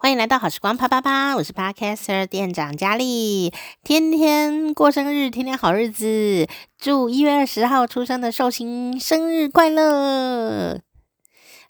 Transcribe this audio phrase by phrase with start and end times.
[0.00, 6.46] 欢迎来到好时光啪啪啪，我是 Podcaster 店长佳丽，天天过生日，天天好日子，
[6.78, 10.80] 祝一月二十号出生的寿星生日快乐！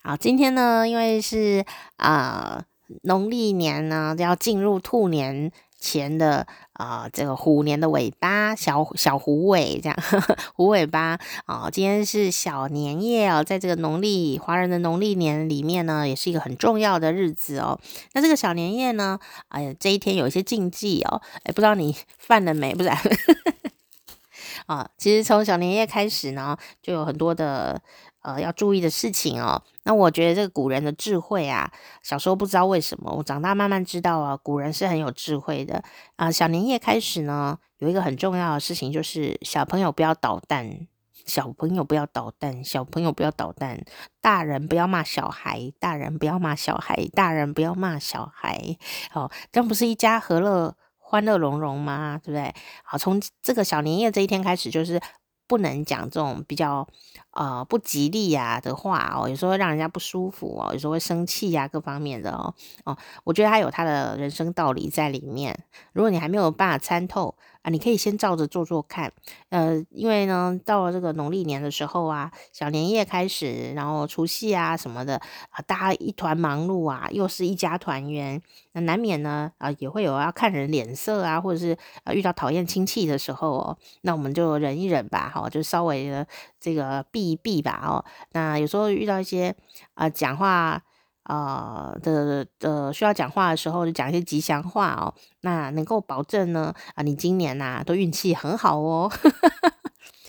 [0.02, 1.64] 好，今天呢，因为是
[1.96, 2.64] 啊
[3.04, 5.50] 农历年呢就要进入兔年。
[5.78, 17.78] 前的啊、这个虎年的尾巴，小小虎尾这样，呵 呵虎尾巴啊、今天是小年夜哦，在这个农历华人的农历年里面呢，也是一个很重要的日子哦。
[18.12, 22.74] 那这个小年夜呢，哎呀，这一天有一些禁忌哦，哎，不知道你 犯了没？
[22.74, 22.96] 不然
[24.66, 27.80] 啊、其实从小年夜开始呢，就有很多的。
[28.28, 29.62] 呃，要注意的事情哦。
[29.84, 31.70] 那我觉得这个古人的智慧啊，
[32.02, 35.82] 小时候不知道为什么，我长大慢慢知道啊，古人是很有智慧的
[36.16, 40.86] 啊、小年夜开始呢，有一个很重要的事情，就是小朋友不要捣蛋，
[41.24, 43.82] 小朋友不要捣蛋，小朋友不要捣蛋，
[44.20, 48.76] 大人不要骂小孩，大人不要骂小孩，大人不要骂小孩。
[49.14, 52.20] 哦，这样不是一家和乐、欢乐融融吗？
[52.22, 52.54] 对不对？
[52.84, 55.00] 好，从这个小年夜这一天开始，就是。
[55.48, 56.86] 不能讲这种比较
[57.32, 62.54] 呃不吉利呀的话哦，有时候会让人家不舒服哦，有时候会生气呀，各方面的哦
[62.84, 65.64] 哦，我觉得他有他的人生道理在里面。
[65.92, 67.34] 如果你还没有办法参透。
[67.62, 69.12] 啊你可以先照着做做看，
[69.50, 75.16] 呃，因为呢，到了这个农历年的时候啊，小年夜开始，然后除夕啊什么的
[75.50, 78.40] 啊，大家一团忙碌啊，又是一家团圆，
[78.72, 86.26] 那难免呢啊，也会有要看人脸色啊，或者是啊遇到讨厌亲戚的时候哦，那我们就忍一忍吧，哈，就稍微的
[86.60, 89.54] 这个避一避吧，哦，那有时候遇到一些
[89.94, 90.82] 啊讲话。
[91.28, 95.14] 啊、呃、的的需要讲话的时候，就讲一些吉祥话哦。
[95.42, 99.12] 那能够保证呢啊，你今年呐、都运气很好哦，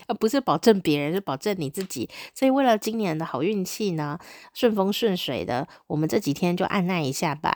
[0.06, 2.08] 啊 不是保证别人，是保证你自己。
[2.34, 4.18] 所以为了今年的好运气呢，
[4.52, 7.54] 顺风顺水的，我们这几天就按捺一下吧，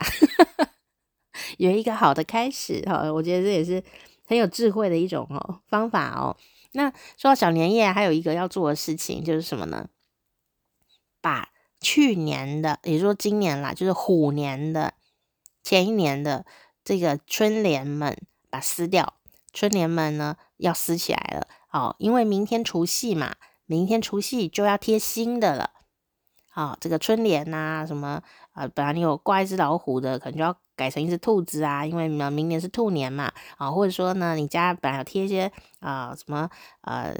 [1.58, 3.12] 有一个好的开始哈。
[3.12, 3.84] 我觉得这也是
[4.26, 6.36] 很有智慧的一种哦方法哦。
[6.72, 9.88] 那说到小年夜，还有一个要做的事情就是什么呢？
[11.20, 11.48] 把
[11.84, 14.94] 去年的，也就是说今年啦，就是虎年的
[15.62, 16.46] 前一年的
[16.82, 18.16] 这个春联们，
[18.48, 19.12] 把撕掉。
[19.52, 23.34] 春联们呢要撕起来了，好，因为明天除夕嘛，
[23.66, 25.70] 明天除夕就要贴新的了。
[26.50, 33.30] 好，这个春联呐，什么啊、本来你有挂一只老虎的，可能就要改成一只兔子啊，因为呢明年是兔年嘛。
[33.58, 36.48] 啊，或者说呢，你家本来有贴一些啊、什么
[36.80, 37.14] 呃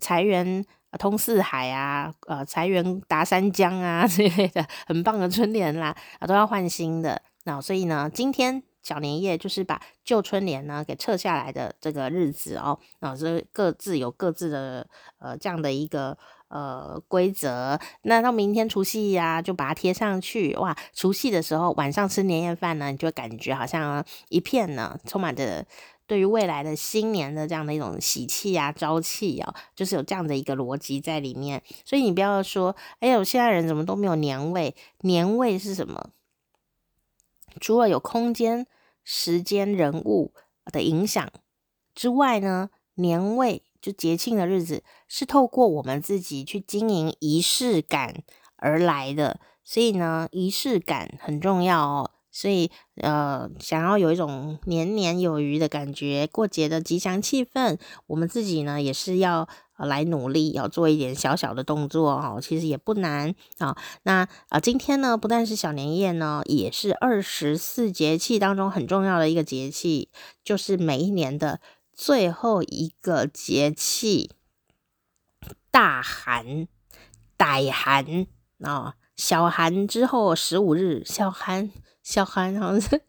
[0.00, 0.64] 财源。
[0.96, 7.20] 通四海啊，呃，财源达三江啊 之类的，很棒的春联啦，啊，都要换新的。
[7.44, 12.78] 那所以呢，今天小年夜就是把旧春联呢给撤下来的这个日子哦。
[13.00, 14.86] 啊，这各自有各自的
[15.18, 16.16] 呃这样的一个
[16.48, 17.78] 呃规则。
[18.02, 20.54] 那到明天除夕呀，就把它贴上去。
[20.56, 25.66] 哇，除夕的时候晚上吃年夜饭呢，你就感觉好像一片呢充满着。
[26.06, 31.62] 对于未来的新年的这样的一种喜气啊、朝气啊，就是有这样的一个逻辑在里面。
[31.84, 34.74] 所以你不要说，哎呦，现在人怎么都没有年味？
[35.00, 36.10] 年味是什么？
[37.60, 38.66] 除了有空间、
[39.02, 40.32] 时间、人物
[40.66, 41.30] 的影响
[41.94, 48.22] 之外呢，年味就节庆的日子是透过我们自己去经营仪式感
[48.56, 49.40] 而来的。
[49.62, 52.10] 所以呢，仪式感很重要哦。
[52.36, 57.78] 所以，呃，想要有一种年年有余的感觉，过节的吉祥气氛，
[58.08, 63.76] 我们自己呢也是要来努力，要做一点小小的动作哦，其实也不难啊。
[64.02, 70.08] 那啊，今天呢，不但是小年夜呢，也是二十四节气当中很重要的一个节气，
[70.42, 71.60] 就是每一年的
[71.92, 74.32] 最后一个节气——
[75.70, 76.66] 大寒、
[77.38, 78.26] 歹寒
[78.60, 78.96] 啊。
[79.16, 81.70] 小寒之后十五日，小寒。
[82.04, 83.00] 小韩好像是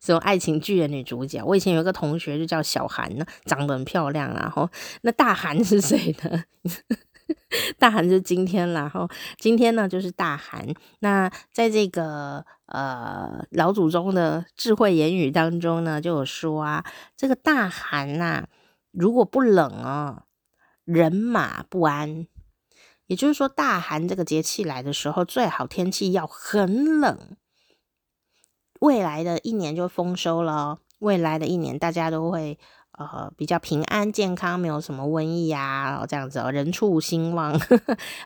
[0.00, 1.42] 什么爱情剧的女主角。
[1.42, 4.34] 我以前有一个同学就叫小韩呢，长得很漂亮。
[4.34, 4.68] 然后
[5.02, 6.44] 那大寒是谁呢？
[7.78, 8.80] 大寒就是今天啦。
[8.80, 10.66] 然后今天呢就是大寒。
[10.98, 16.84] 那在这个呃老祖宗的智慧言语当中呢，就有说啊，
[17.16, 18.46] 这个大寒呐、
[18.90, 20.24] 如果不冷啊，
[20.84, 22.26] 人马不安。
[23.06, 27.36] 也就是说，大寒这个节气来的时候，最好天气要很冷。
[28.80, 32.58] 未来的一年就丰收了，未来的一年大家都会
[32.92, 37.58] 呃比较平安健康，没有什么瘟疫啊，然后这样子哦，人畜兴旺。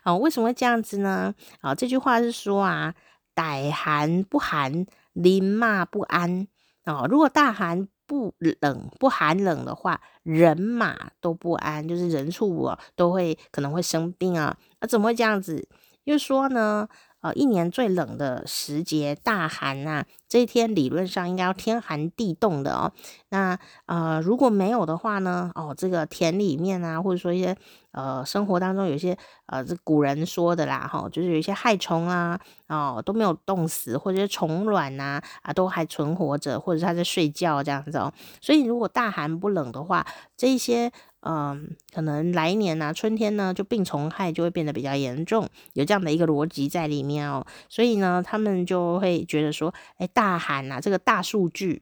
[0.03, 1.33] 啊， 为什么会这样子呢？
[1.61, 2.93] 啊，这句话是说啊，
[3.35, 6.47] 歹寒不寒，人马不安。
[6.83, 14.55] 啊，如果大寒不冷不寒冷的话，人马都不安，就是人畜啊都会可能会生病啊。
[14.79, 15.67] 那怎么会这样子？
[16.03, 16.87] 又说呢？
[17.25, 22.91] 呃一年最冷的时节大寒呐、啊，这一天理论上应该要天寒地冻的哦。
[23.29, 23.57] 那
[23.87, 27.57] 呃如果没有的话呢，哦这个田里面啊，或者说一些
[27.93, 29.17] 呃生活当中有一些
[29.47, 38.13] 呃这古人说的啦哈、哦，就是有一些害虫啊哦都没有冻死，或者是虫卵呐啊都还存活着，或者是它在睡觉这样子哦。
[38.39, 40.05] 所以如果大寒不冷的话，
[40.37, 40.91] 这一些。
[41.27, 47.43] 嗯，可能来年呢、春天呢，就病虫害就会变得比较严重，有这样的一个逻辑在里面哦。
[47.67, 51.81] 所以呢，他们就会觉得说，哎，大寒呐，这个大数据，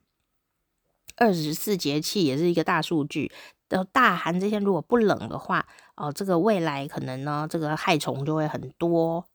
[1.18, 3.34] 二十四节气也是一个大数据。
[3.68, 5.66] 的大寒这天如果不冷的话，
[5.98, 9.26] 哦，这个未来可能呢，这个害虫就会很多。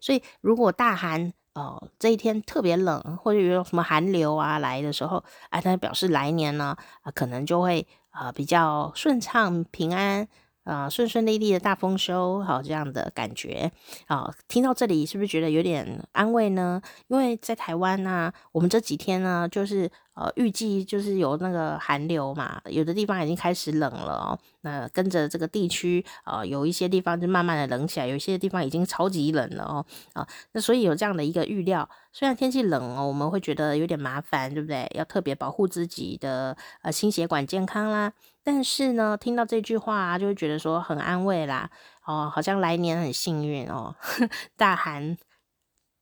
[0.00, 7.84] 所以如果大寒哦这一天特别冷，或者有什么寒流啊来的时候，哎，那表示来年呢，啊，可能就会。
[8.16, 10.26] 啊、比较顺畅、平安，
[10.66, 13.72] 啊、顺顺利利的大丰收，好这样的感觉
[14.06, 16.82] 啊、听到这里，是不是觉得有点安慰呢？
[17.08, 19.90] 因为在台湾呢、我们这几天呢，就是。
[20.16, 24.38] 呃，预计就是有那个寒流嘛，有的地方已经开始冷了哦。
[24.62, 29.84] 那跟着这个地区，呃，有一些地方就慢慢的冷起来，有一些地方已经超级冷了哦。
[30.14, 34.90] 啊、那所以有这样的一个预料，虽然天气冷哦，我们会觉得有点麻烦，对不对？
[34.94, 38.14] 要特别保护自己的呃心血管健康啦。
[38.46, 41.68] 但是呢，听到这句话，就会觉得说很安慰啦。
[42.04, 43.96] 哦，好像来年很幸运哦，
[44.56, 45.16] 大寒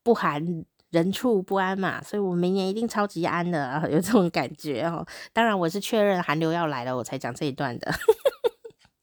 [0.03, 0.67] 不寒。
[0.91, 5.05] 人畜不安嘛，所以我明年一定超级安的， 有这种感觉哦。
[5.33, 7.91] 当然，我是确认寒流要来了，我才讲这一段的。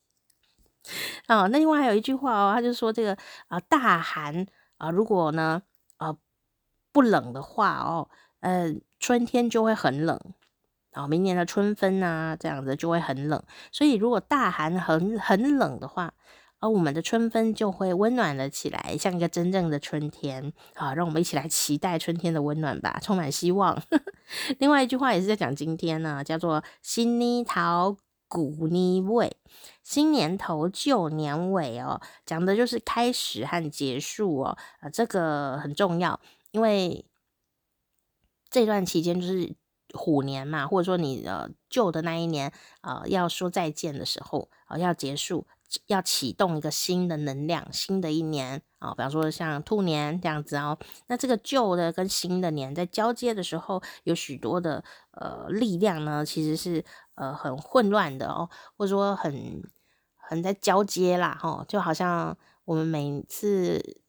[1.28, 3.18] 哦，那另外还有一句话哦，他就说这个
[3.48, 4.46] 啊，大寒
[4.78, 5.64] 啊，如果呢
[5.98, 6.16] 啊
[6.94, 8.08] 不冷的话哦，
[8.40, 10.18] 呃，春天就会很冷。
[10.92, 13.42] 啊，明年的春分啊，这样子就会很冷。
[13.72, 16.14] 所以如果大寒很很冷的话，
[16.60, 20.94] 而我们的春分就会温暖了起来，像一个真正的春天啊！
[20.94, 23.82] 让我们一起来期待春天的温暖吧，充满希望。
[24.60, 27.98] 另外一句话也是在讲今天呢，叫做“新年头
[28.28, 29.36] 古年尾”，
[29.82, 34.58] 新年头旧年尾哦，讲的就是开始和结束哦。
[34.82, 36.20] 啊，这个很重要，
[36.52, 37.04] 因为
[38.52, 39.56] 这段期间就是
[39.94, 42.52] 虎年嘛，或者说你呃旧的那一年
[42.82, 45.48] 啊，要说再见的时候啊，要结束。
[45.88, 50.78] 要启动一个新的能量，新的一年啊，比方说像兔年这样子哦。
[51.08, 56.84] 那这个旧的跟新的年在交接的时候，有许多的呃力量呢，其实是
[57.16, 59.64] 呃很混乱的哦，或者说很
[60.18, 64.02] 很在交接啦，哈，就好像我们每次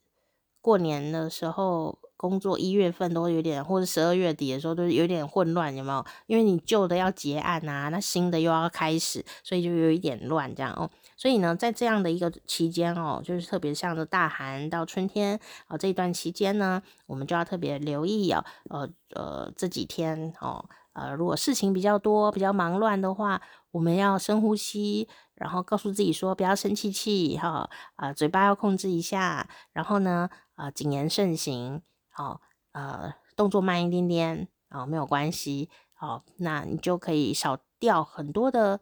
[0.61, 2.02] 过年的时候。
[2.23, 6.07] 工作一月份都有点，或者十二月底的时候都有点混乱，有没有？
[6.29, 10.89] 因为你旧的要结案啊，那新的又要开始，所以就有一点乱这样哦。
[11.17, 15.37] 所以呢，在这样的一个期间哦，就是特别像这大寒到春天
[15.67, 23.43] 啊、这一段期间呢，我们就要特别留意、哦，呃呃这几天哦，呃如果事情比较多、比较忙乱的话，
[23.73, 31.83] 我们要深呼吸，然后告诉自己说不要生气气哈，啊、嘴巴要控制一下，然后呢啊谨言慎行。
[32.15, 32.43] 好，
[32.73, 38.81] 呃，动作慢一点点，哦，没有关系，好，那你就可以少掉很多的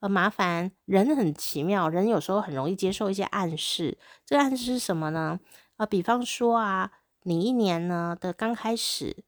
[0.00, 0.72] 呃麻烦。
[0.84, 3.98] 人很奇妙，人有时候很容易接受一些暗示。
[4.26, 5.40] 这个暗示是什么呢？
[5.76, 6.92] 啊、比方说啊，
[7.22, 9.24] 你一年呢的刚开始，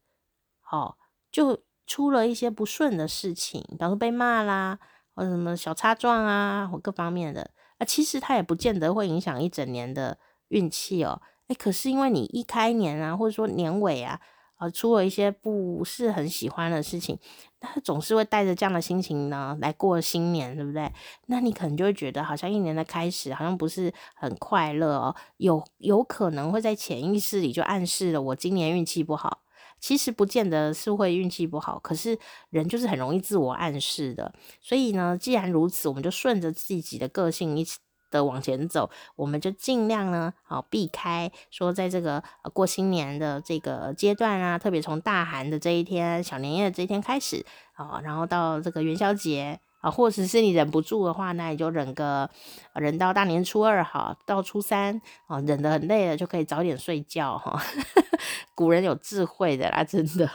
[0.71, 0.95] 哦，
[1.31, 4.77] 就出了一些不顺的事情，比方说被骂啦，
[5.15, 11.21] 或者什么小擦撞啊，或各方面的，啊、其实它也不见得会影响一整年的运气哦。
[11.49, 14.19] 哎，可是因为你一开年啊，或者说年尾啊，
[14.59, 17.17] 呃，出了一些不是很喜欢的事情，
[17.61, 20.91] 那总是会带着这样的心情呢来过新年，对不对？
[21.25, 29.41] 那你可能就会觉得好像一年的开始好像不是很快乐哦，有有可能会在潜意识里就暗示了我今年运气不好。
[29.79, 32.19] 其实不见得是会运气不好，可是
[32.51, 34.31] 人就是很容易自我暗示的。
[34.61, 37.79] 所以呢，既然如此，我们就顺着自己的个性一起。
[38.09, 42.23] 的往前走，我们就尽量呢，好避开说在这个
[42.53, 52.29] 过新年的这个阶段啊，特别从大寒的这一天、小年夜的这一天开始啊，然后到这个元宵节啊，或者是你忍不住的话，那你就忍个
[52.73, 57.61] 忍到大年初二哈，到初三啊，忍得很累了就可以早点睡觉哈。
[58.55, 60.29] 古人有智慧的啦，真的，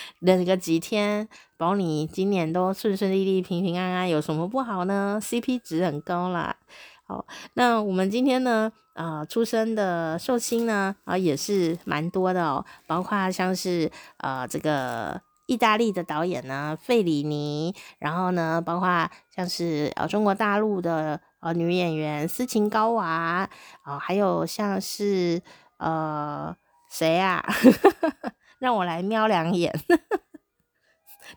[0.20, 6.56] 忍个几天，保你今年都顺顺利利、平平安安，有什么不好呢？CP 值很高啦。
[7.04, 23.50] 好，那我们今天呢，啊、呃，出生的寿星呢，啊、也是蛮多的哦，包括像是呃这个意大利的导演呢，费里尼，然后呢，包括像是呃中国大陆的呃女演员斯琴高娃，啊、
[23.84, 25.42] 呃，还有像是
[25.78, 26.56] 呃，
[26.88, 27.44] 谁啊？
[28.62, 29.74] 让我来瞄两眼。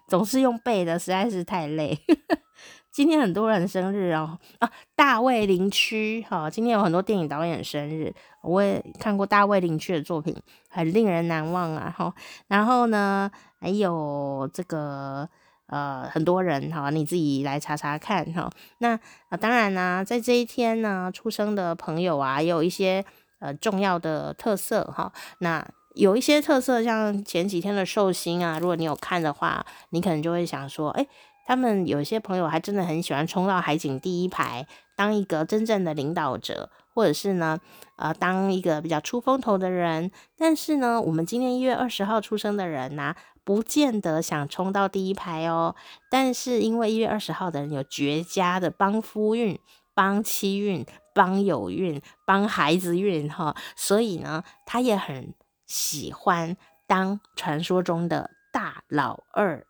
[0.07, 1.97] 总是用背的，实在是太累。
[2.93, 8.13] 今天很多人生日哦，啊，大卫林区哈，今天有很多电影导演生日，
[8.43, 10.39] 我也看过大卫林区的作品，
[10.69, 12.13] 很令人难忘啊哈。
[12.47, 15.27] 然后呢，还有这个
[15.65, 18.47] 呃很多人哈，你自己来查查看哈。
[18.77, 23.03] 那啊，当然呢，在这一天呢出生的朋友啊，也有一些
[23.39, 25.11] 呃重要的特色哈。
[25.39, 31.07] 那有一些特色，像前几天的寿星啊，如果你有看的话，你可能就会想说，诶。
[31.47, 37.59] 他们有些朋友还真的很喜欢冲到海景第一排，当一个真正的领导者，或者是呢，
[37.97, 40.09] 呃，当一个比较出风头的人。
[40.35, 45.75] 但是呢，我们今年一月二十号出生的人呢、啊，不见得想冲到第一排哦。
[46.09, 49.59] 但是因为一月二十号的人有绝佳的帮夫运、
[49.93, 50.83] 帮妻运、
[51.13, 55.31] 帮友运、帮孩子运哈，所以呢，他也很
[55.65, 56.55] 喜欢
[56.87, 59.65] 当传说中的大老二。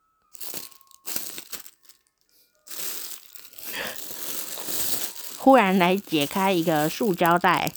[5.38, 7.72] 忽然来解开一个塑胶袋，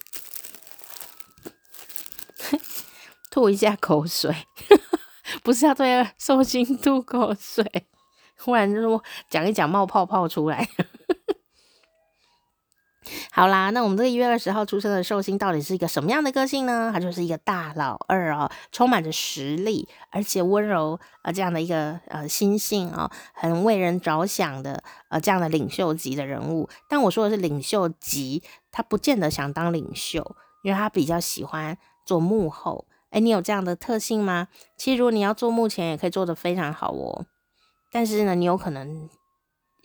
[3.30, 4.34] 吐一下口水，
[5.44, 7.87] 不是要对寿星吐口水，
[8.38, 10.66] 忽然就说讲一讲冒泡泡出来。
[13.30, 16.90] 好啦，那我们这个一月二十号出生的寿星到底是一个什么样的个性呢？
[16.92, 26.68] 他就是一个大老二哦，充满着实力，而且温柔啊，这样的一个呃心性啊，很为人着想的呃这样的领袖级的人物。
[26.88, 28.42] 但我说的是领袖级，
[28.73, 32.87] 他不见得想当领袖，因为他比较喜欢做幕后。
[33.11, 34.49] 诶，你有这样的特性吗？
[34.76, 37.26] 其实如果你要做幕前，也可以做得非常好哦。
[37.92, 39.08] 但是呢，你有可能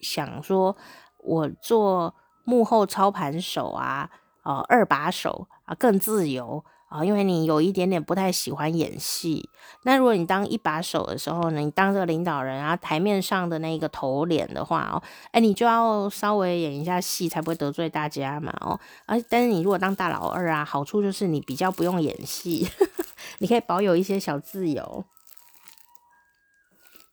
[0.01, 0.75] 想说，
[1.19, 2.15] 我做。
[2.43, 4.09] 幕后操盘手啊，
[4.43, 9.49] 呃，二把手啊，更自由啊，因为你有一点点不太喜欢演戏。
[9.83, 18.79] 那如果你当一把手的时候呢，你当这个领导人啊，台面上的那个头脸的话哦，哎，你就要稍微演一下戏，才不会得罪大家嘛哦。
[19.05, 22.69] 而但是你如果当大老二啊，好处就是你比较不用演戏，
[23.39, 25.05] 你可以保有一些小自由。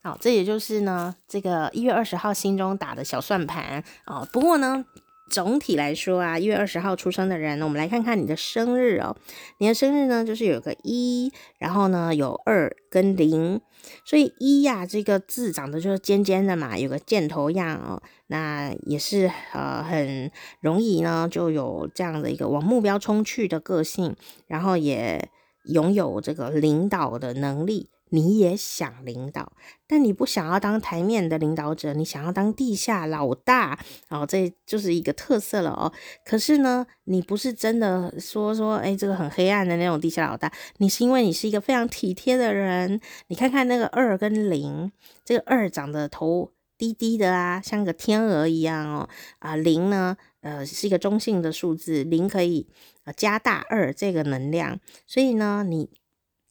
[0.03, 4.27] 好，这也就是呢，这个一月二十号心中打的小算盘啊。
[4.33, 4.85] 不过呢。
[5.31, 9.17] 总体来说啊，一月二十号出生的人呢，我们来看看你的生日哦。
[9.59, 13.61] 你的生日呢，就是有个一，然后呢有二跟零，
[14.05, 18.03] 所以一呀这个字长得就是尖尖的嘛，有个箭头样哦。
[18.27, 24.15] 那也是呃很容易呢，就有这样的一个往目标冲去的个性，
[24.49, 25.31] 然后也
[25.65, 27.89] 拥有这个领导的能力。
[28.11, 29.53] 你也想领导，
[29.87, 35.93] 但你不想要当台面的领导者，你想要当地下老大哦，这就是一个特色了哦。
[36.25, 43.01] 可是呢，你不是真的说说，哎，这个很黑暗的那种地下老大，你是因为你是一个非常体贴的人。
[43.29, 44.91] 你看看那个二跟零，
[45.25, 52.67] 这个二长得头低低的啊，像个天鹅一样哦，啊，零呢，呃，是一个中性的数字，零可以
[53.05, 55.91] 呃加大二这个能量，所以呢，你。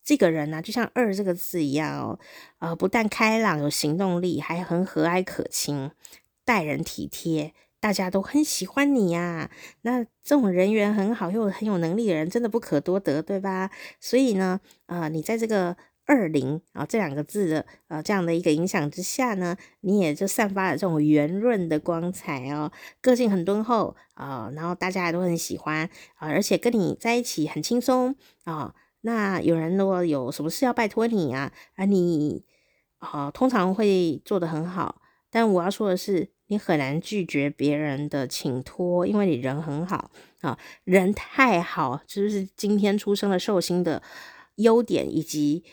[0.04, 2.20] 这个人呢、就像“二”这个字一样哦，
[2.60, 5.92] 呃，不但开朗有行动力，还很和蔼可亲，
[6.44, 9.52] 待人体贴，大家都很喜欢你呀、
[9.84, 13.70] 那这种人缘很好又很有能力的人，真的不可多得，对吧？
[14.00, 15.78] 所以呢，呃，你在这个
[16.08, 28.16] “二零”啊这两个字的呃这样的一个影响之下呢，你也就散发了这种圆润的光彩哦，个性很敦厚啊、然后大家也都很喜欢啊、而且跟你在一起很轻松
[28.46, 28.74] 啊。
[29.02, 32.44] 那有人如果有什么事要拜托你啊，啊你
[33.00, 44.04] 啊、通常会做得很好，但我要说的是，你很难拒绝别人的请托，因为你人很好啊，人太好，就是今天出生的寿星的
[44.56, 45.64] 优点以及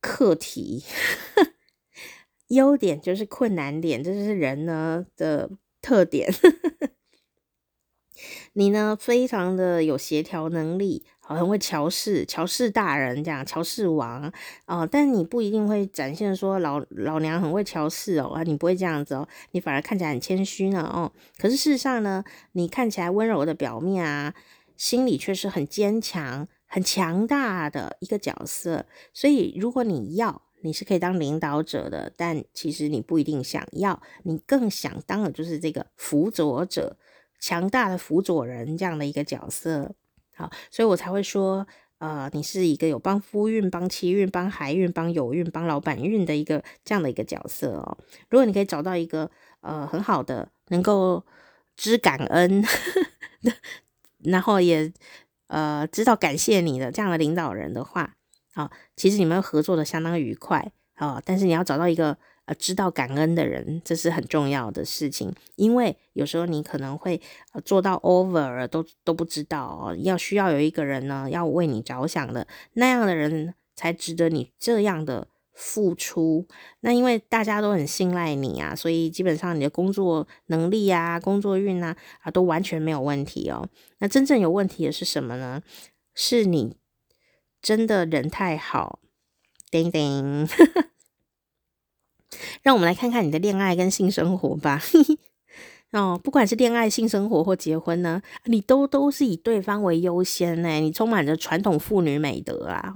[0.00, 0.82] 课题。
[2.48, 6.32] 优点就是困难点，这就是人呢的特点。
[8.54, 14.32] 你呢，非常的有协调能力，很会乔氏，乔氏大人这样，乔氏王
[14.66, 21.10] 哦、但你不一定会展现说老老娘很会乔氏哦，啊，你不会这样子哦，你反而看起来很谦虚呢哦。
[21.38, 24.34] 可是事实上呢，你看起来温柔的表面啊，
[24.76, 28.86] 心里却是很坚强、很强大的一个角色。
[29.12, 36.96] 所以如果你要，你是可以当领导者的，但其实你不一定想要，你更想当的就是这个辅佐者。
[37.38, 39.94] 强大的辅佐人这样的一个角色，
[40.36, 41.66] 好，所以我才会说，
[41.98, 47.96] 呃，你是一个有帮夫运、帮妻运、帮孩运、帮友运、帮老板运的一个这样的一个角色哦。
[48.28, 49.30] 如果你可以找到一个
[49.62, 51.24] 呃很好的，能够
[51.74, 52.62] 知感恩，
[54.24, 54.92] 然后也
[55.46, 58.14] 呃知道感谢你的这样的领导人的话，
[58.52, 61.22] 啊，其实你们合作的相当愉快啊。
[61.24, 67.20] 但是你要找到一个呃知道感恩的人，这是很重要的事情，因为有时候你可能会
[67.64, 75.28] 做到 over 都都不知道哦，要需要有一个人呢要为你着想的那样的人才值得你这样的。
[75.58, 76.46] 付出，
[76.80, 83.66] 那因为大家都很信赖你啊，所以基本上你的工作能力啊、工作运啊啊都完全没有问题哦。
[84.00, 85.62] 那真正有问题的是什么呢？
[86.14, 86.76] 是你
[87.62, 88.98] 真的人太好，
[89.70, 90.46] 叮叮。
[92.62, 94.80] 让我们来看看你的恋爱跟性生活吧。
[95.92, 100.68] 哦，不管是恋爱、性生活或结婚呢，你都都是以对方为优先呢。
[100.80, 102.92] 你充满着传统妇女美德啊，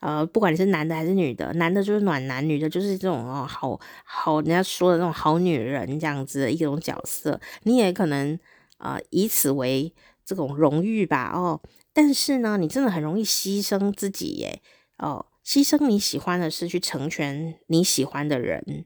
[0.00, 8.36] 呃，不管你是男的还是女的，男的就是暖男，女的就是这种哦，好好人家说的那种好女人这样子的一种角色，你也可能
[8.78, 9.92] 啊、以此为
[10.24, 11.60] 这种荣誉吧，哦，
[11.92, 14.60] 但是呢，你真的很容易牺牲自己耶，
[14.98, 18.84] 哦，牺牲你喜欢的事去成全你喜欢的人。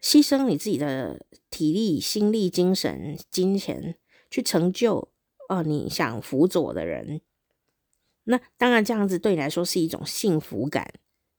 [0.00, 3.96] 牺牲你自己的体力、心力、精神、金钱，
[4.30, 5.12] 去成就
[5.48, 7.20] 呃你想辅佐的人。
[8.24, 10.92] 那当然，这样子对你来说是一种幸福感。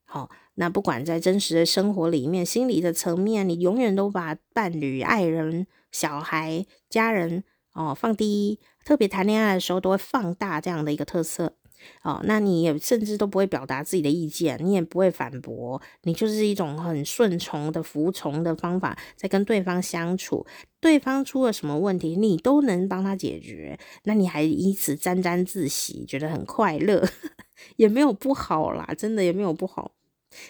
[0.05, 11.57] 好，那不管在真实的生活里面、心理的层面，你永远都把伴侣、爱人、小孩、家人哦放第一，特别谈恋爱的时候都会放大这样的一个特色。
[12.03, 20.45] 哦，那你也甚至都不会表达自己的意见，你也不会反驳，你就是一种很顺从的服从的方法，在跟对方相处。
[20.79, 27.07] 对方出了什么问题，你都能帮他解决，那你还以此沾沾自喜，觉得很快乐，
[27.77, 29.93] 也没有不好啦，真的也没有不好。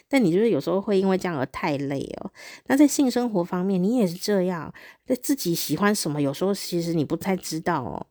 [0.08, 2.32] 但你就是有时候会因为这样而太累哦。
[2.66, 4.74] 那在性生活方面，你也是这样，
[5.06, 8.08] 在自己喜欢什么，有时候其实你不太知道哦。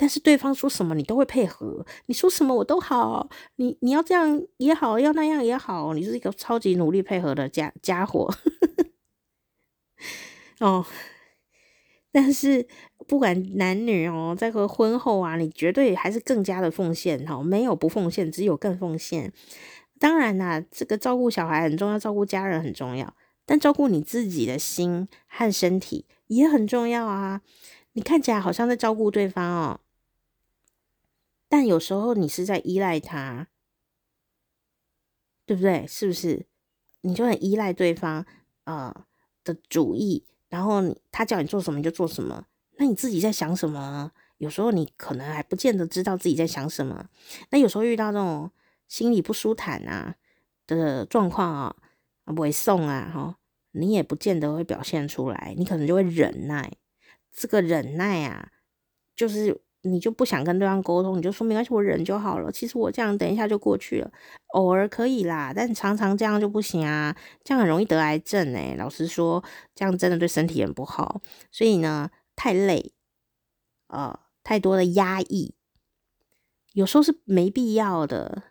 [0.00, 8.32] 但是对方说什么你都会配合，你说什么我都好，你你要这样也好，要那样也好，你是一个超级努力配合的家家伙。
[10.60, 10.86] 哦，
[12.10, 12.66] 但是
[13.06, 19.30] 不管男女哦，在和婚后啊，你绝对还是更加的奉献哈，没有不奉献，只有更奉献。
[19.98, 27.42] 当然啦，这个照顾小孩很重要，照顾家人很重要，但照顾你自己的心和身体也很重要啊。
[27.92, 29.80] 你看起来好像在照顾对方哦。
[31.50, 33.48] 但有时候你是在依赖他，
[35.44, 35.84] 对不对？
[35.84, 36.46] 是不是？
[37.00, 38.24] 你就很依赖对方
[38.64, 39.04] 呃
[39.42, 42.46] 的主意，然后你他叫你做什么你就做什么。
[42.76, 44.12] 那你自己在想什么呢？
[44.38, 47.08] 有时候你可能还不见得知道自己在想什么。
[47.50, 48.52] 那有时候遇到这种
[48.86, 50.14] 心里不舒坦啊
[50.68, 51.76] 的状况啊，
[52.26, 53.38] 不会送啊，哈，
[53.72, 56.70] 你也不见得会表现出来，你可能就会忍耐。
[57.32, 58.52] 这个忍耐啊，
[59.16, 59.60] 就是。
[59.82, 62.52] 你就不想跟对方沟通，你就说没关系，我忍就好了。
[62.52, 64.12] 其实我这样等一下就过去了，
[64.48, 68.76] 偶尔可以啦，但常常这样就不行啊，这样很容易得癌症欸。
[68.76, 69.42] 老实说，
[69.74, 71.22] 这样真的对身体很不好。
[71.50, 72.92] 所以呢，太累，
[73.88, 75.54] 呃，太多的压抑，
[76.74, 78.42] 有时候是没必要的。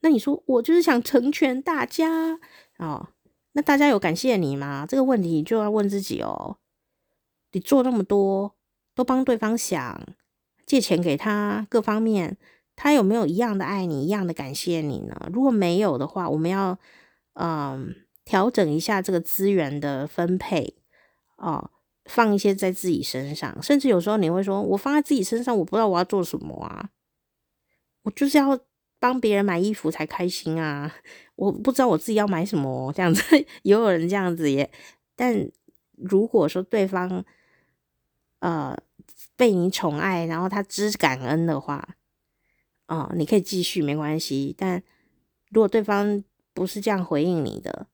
[0.00, 2.38] 那你说我就是想成全大家
[2.78, 3.08] 哦，
[3.52, 4.84] 那大家有感谢你吗？
[4.86, 6.58] 这个问题就要问自己哦。
[7.52, 8.56] 你做那么多，
[8.94, 10.06] 都帮对方想。
[10.66, 12.36] 借钱给他，各方面
[12.76, 15.28] 他有没有一样的爱你，一样的感谢你呢？
[15.32, 16.78] 如果没有的话，我们要
[17.34, 20.74] 嗯调整一下这个资源的分配
[21.36, 21.70] 哦，
[22.06, 23.62] 放一些在自己身上。
[23.62, 26.90] 甚至有时候你会说，我放在自己身上，我不知道我要做什么啊，
[28.02, 28.58] 我就是要
[28.98, 30.94] 帮别人买衣服才开心啊，
[31.36, 33.22] 我不知道我自己要买什么，这样子
[33.62, 34.70] 也有人这样子耶。
[35.14, 35.48] 但
[35.96, 37.24] 如果说对方
[38.40, 38.76] 呃。
[39.36, 41.96] 被你宠爱，然后他知感恩的话，
[42.86, 44.54] 哦，你可以继续没关系。
[44.56, 44.82] 但
[45.50, 47.86] 如果对方不是这样回应你的，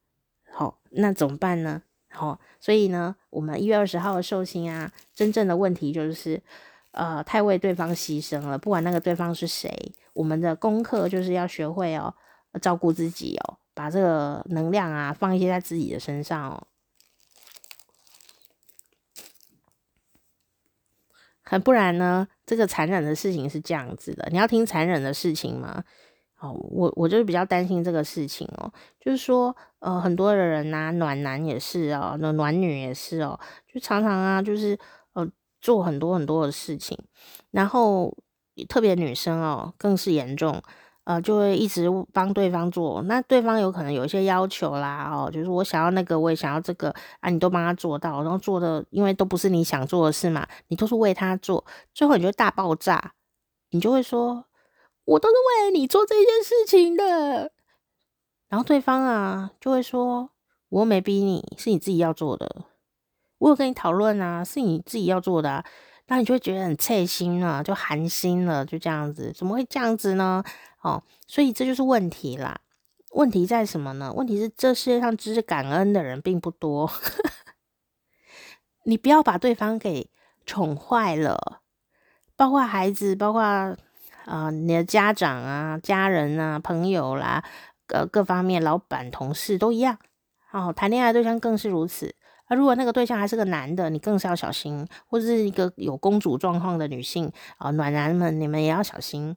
[0.53, 1.83] 好、那怎么办呢？
[2.09, 6.43] 好、哦，所以呢，我们一月二十号的寿星啊，真正的问题就是，
[6.91, 8.59] 呃，太为对方牺牲了。
[8.59, 9.73] 不管那个对方是谁，
[10.13, 12.13] 我们的功课就是要学会哦，
[12.61, 16.67] 照顾自己哦，把这个能量啊放一些在自己的身上哦。
[21.51, 22.29] 很不然呢？
[22.47, 25.83] 这个残忍的事情是这样子的，你要听残忍的事情吗？
[26.39, 33.37] 哦，我我就是比较担心这个事情哦，就是说，呃，很多的人呐，暖男也是哦，那暖女也是哦，
[33.67, 34.79] 就常常啊，就是
[35.15, 35.29] 呃，
[35.61, 36.97] 做很多很多的事情，
[37.51, 38.17] 然后
[38.69, 40.63] 特别女生哦，更是严重。
[41.05, 53.15] 呃，就会一直帮对方做，那对方有可能有一些要求啦，哦，就是我想要那个，我也想要这个啊，你都帮他做到，然后做的因为都不是你想做的事嘛，你都是为他做，最后你就大爆炸，
[53.71, 54.45] 你就会说，
[55.05, 57.51] 我都是为了你做这件事情的。
[58.49, 60.31] 然后对方啊就会说，
[60.69, 62.65] 我又没逼你，是你自己要做的。
[63.39, 65.65] 我有跟你讨论啊，是你自己要做的啊。
[66.09, 70.43] 那你就会觉得很刺心了，就寒心了，就这样子，怎么会这样子呢？
[70.81, 72.61] 哦，所以这就是问题啦。
[73.13, 74.13] 问题在什么呢？
[74.13, 76.91] 问题是这世界上知感恩的人并不多。
[78.85, 80.09] 你不要把对方给
[80.47, 81.61] 宠坏了，
[82.37, 87.45] 包括孩子，包括啊、你的家长啊、家人啊、朋友啦，
[87.87, 89.99] 各各方面，老板、同事都一样。
[90.53, 92.15] 哦，谈恋爱对象更是如此。
[92.45, 99.37] 啊如果那个对象还是个男的，你更是要小心；或者是一个有公主状况的女性啊、暖男们，你们也要小心。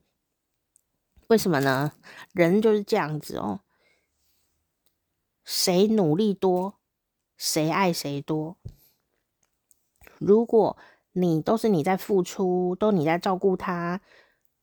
[1.33, 1.93] 为什么呢？
[2.31, 3.61] 人就是这样子哦，
[5.43, 6.75] 谁努力多，
[7.35, 8.55] 谁爱谁多。
[10.19, 10.77] 如果
[11.13, 13.99] 你都是你在付出，都你在照顾他，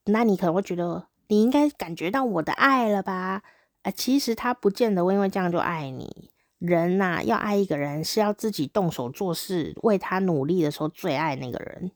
[0.05, 3.43] 那你可能会觉得你应该感觉到我的爱了吧？
[3.83, 6.31] 啊，其实他不见得会因为这样就爱你。
[6.61, 11.91] 人呐、啊，要爱一个人是要自己动手做事，为他努力的时候最爱那个人。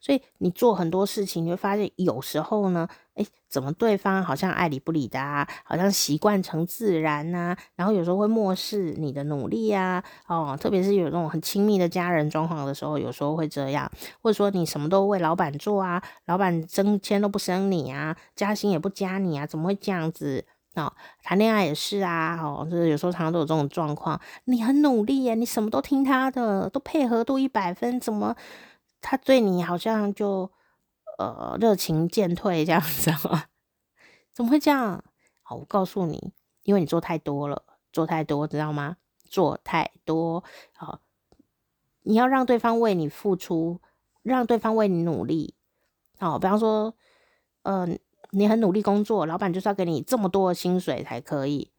[0.00, 13.90] 所以你做很多事情，你会发现有时候呢，诶，怎么对方好像爱理不理的啊，好像习惯成自然呐、啊，然后有时候会漠视你的努力啊，哦，特别是有那种很亲密的家人状况的时候，有时候会这样，
[14.22, 20.44] 或者说你什么都为老板做啊，老板升迁都不升你啊，加薪也不加你啊，怎么会这样子？
[20.74, 28.36] 哦，谈恋爱也是啊，哦，就是有时候常常都有这种状况，你很努力耶，你什么都听他的，都配合度一百分，怎么？
[29.00, 30.50] 他对你好像就
[31.18, 33.44] 呃热情渐退这样子吗？
[34.32, 35.02] 怎么会这样？
[35.42, 38.96] 好，我告诉你，因为你做太多了，做太多，知道吗？
[39.24, 41.00] 做太多，好，
[42.02, 43.80] 你要让对方为你付出，
[44.22, 45.54] 让对方为你努力。
[46.18, 46.94] 好，比方说，
[47.62, 47.98] 嗯、呃，
[48.30, 51.72] 你很努力工作，老板就是要给你这么多的薪水才可以。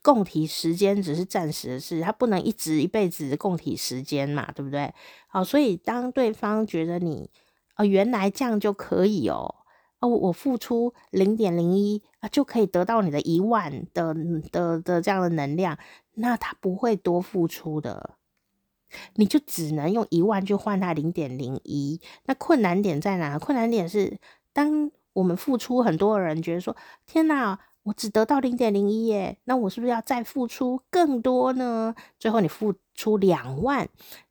[0.00, 4.94] 共体时间只是暂时的事，他不能一直一辈子共体时间嘛，对不对？
[5.26, 7.30] 好，所以当对方觉得你、
[7.78, 9.54] 哦、原来这样就可以哦，
[10.00, 14.14] 哦我付出零点零一啊就可以得到你的一万的
[14.52, 15.78] 的的这样的能量，
[16.14, 18.16] 那他不会多付出的，
[19.14, 22.00] 你就只能用一万去换他零点零一。
[22.26, 23.38] 那困难点在哪？
[23.38, 24.18] 困难点是
[24.52, 27.58] 当我们付出很多的人觉得说天哪。
[27.84, 31.94] 我只得到零点零一耶，那我是不是要再付出更多呢？
[32.18, 33.88] 最后你付出两万，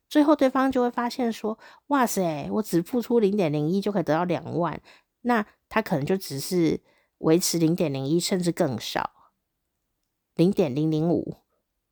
[0.08, 4.80] 最后对方就会发现说：“哇塞，我只付出零点零一就可以得到两万。”
[5.22, 6.80] 那他可能就只是
[7.18, 9.10] 维持零点零一，甚至更少，
[10.34, 11.36] 零点零零五。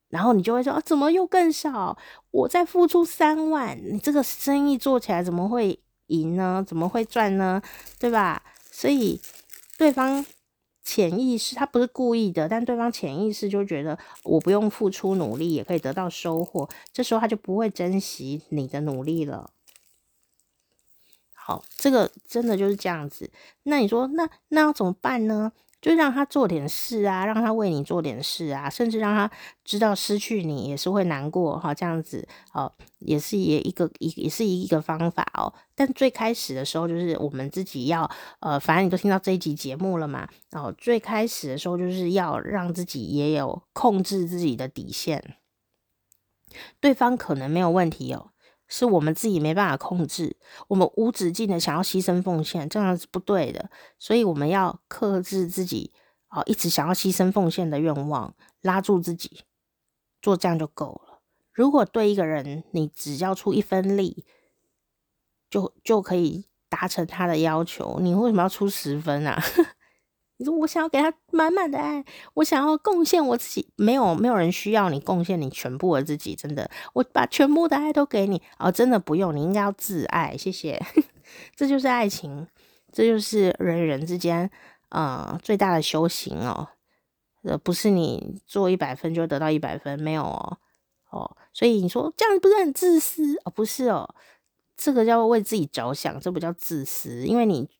[0.08, 1.98] 然后你就会说：“啊，怎么又更少？
[2.30, 6.64] 我再付出三万，你这个生意做起来怎么会赢呢？
[6.66, 7.60] 怎么会赚呢？
[7.98, 9.20] 对吧？”所以
[9.76, 10.24] 对方。
[10.86, 19.50] 潜意识他不是故意的，但对方潜意识就觉得我不用付出努力也可以得到收获，这时候他就不会珍惜你的努力了。
[21.32, 23.28] 好，这个真的就是这样子。
[23.64, 25.52] 那你说，那那要怎么办呢？
[25.80, 29.30] 就让他做点事啊，让他为你做点事啊，甚至让他
[29.64, 35.52] 知道失去你也是会难过哈，这样子哦，也是也一个也也是一个方法哦。
[35.74, 38.10] 但最开始的时候，就是我们自己要
[38.40, 45.36] 呃，反正你都听到这一集节目了嘛，哦，最开始的时候就是要让自己也有控制自己的底线，
[46.80, 48.30] 对方可能没有问题哦。
[48.68, 50.36] 是我们自己没办法控制，
[50.68, 53.70] 我们无止境的想要牺牲奉献，这样是不对的。
[53.98, 55.92] 所以我们要克制自己，
[56.30, 59.42] 哦，一直想要牺牲奉献的愿望，拉住自己，
[60.20, 61.20] 做这样就够了。
[61.52, 64.24] 如果对一个人，你只要出一分力，
[65.48, 69.40] 就就可以达成他的要求，你为什么要出十分啊？
[70.38, 80.78] 你说我想要给他满满的爱，我想要贡献我自己，没有没有人需要你贡献你全部的自己，真的，我把全部的爱都给你哦，真的不用，你应该要自爱，谢谢，
[81.56, 82.46] 这就是爱情，
[82.92, 84.50] 这就是人与人之间
[84.90, 86.68] 啊、呃、最大的修行哦，
[87.42, 90.58] 呃，不是你做一百分就得到一百分，没有哦，
[91.10, 93.50] 哦，所以你说这样不是很自私哦？
[93.50, 94.14] 不是哦，
[94.76, 97.70] 这个叫为自己着想，这不叫自私，因为你。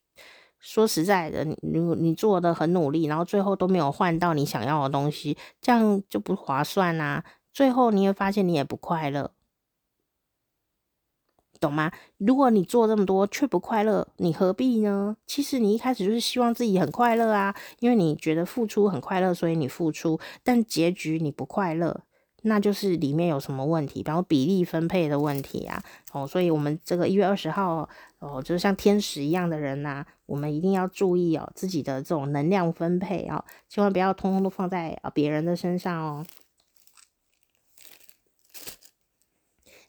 [0.69, 7.23] 说实在的，你你做的很努力，然后最后都没有换到你想要的东西，这样就不划算啊！
[7.53, 9.31] 最后你会发现你也不快乐，
[11.61, 11.93] 懂吗？
[12.17, 15.15] 如果你做这么多却不快乐，你何必呢？
[15.25, 22.01] 其实你一开始就是希望自己很快乐啊，因为你觉得付出很快乐，所以你付出，但结局你不快乐，
[22.43, 25.83] 那就是里面有什么问题，比方说比例分配的问题啊。
[26.11, 27.87] 哦，所以我们这个一月二十号
[28.19, 36.25] 哦，就是像天使一样的人呐、我们一定要注意哦，自己的这种能量分配、哦，千万不要通通都放在啊别人的身上哦。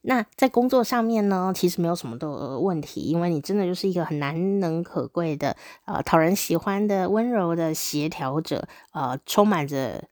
[0.02, 5.56] 那在工作上面呢，其实没有什么的问题，因为你真的就是一个很难能可贵的，
[5.86, 10.08] 呃，讨人喜欢的温柔的协调者，呃，充满着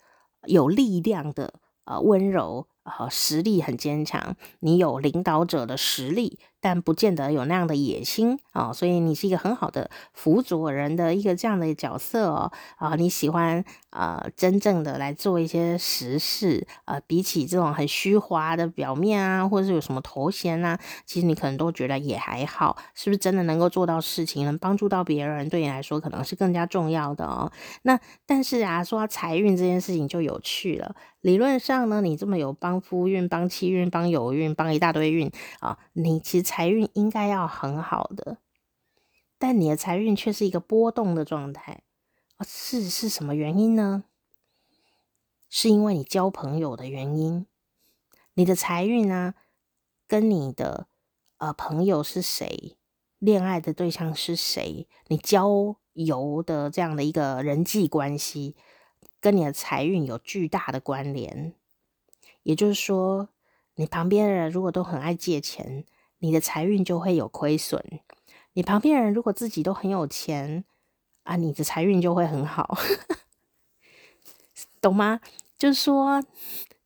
[0.46, 1.54] 有力量的，
[1.86, 2.66] 呃，温柔。
[2.88, 13.58] 好，实力很坚强，你有领导者的实力，但不见得有那样的野心啊、哦，所以你是一个很好的辅佐人的一个这样的角色哦啊，你喜欢
[13.90, 27.50] 啊、呃，真正的来做一些实事啊、呃，比起这种很虚华的表面啊，或者是有什么头衔啊，其实你可能都觉得也还好，是不是真的能够做到事情，能帮助到别人，对你来说可能是更加重要的哦。
[27.82, 30.94] 那但是啊，说到财运这件事情就有趣了。
[31.26, 38.38] 理论上呢，你这么有帮夫运、帮妻运、帮友运、帮一大堆运啊，你其实财运应该要很好的，
[39.36, 41.82] 但你的财运却是一个波动的状态
[42.36, 44.04] 啊，是是什么原因呢？
[45.48, 47.48] 是因为你交朋友的原因，
[48.34, 49.34] 你的财运呢，
[50.06, 50.86] 跟你的
[51.38, 52.76] 呃朋友是谁，
[53.18, 58.54] 恋爱的对象是谁，你交友的这样的一个人际关系。
[59.26, 61.52] 跟你的财运有巨大的关联，
[62.44, 63.28] 也就是说，
[63.74, 65.84] 你旁边的人如果都很爱借钱，
[66.20, 67.80] 你的财运就会有亏损；
[68.52, 70.64] 你旁边的人如果自己都很有钱
[71.24, 72.78] 啊，你的财运就会很好，
[74.80, 75.18] 懂吗？
[75.58, 76.22] 就是说，